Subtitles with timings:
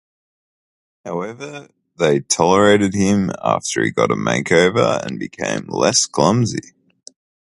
[1.05, 6.73] However, they tolerated him after he got a makeover and became less clumsy.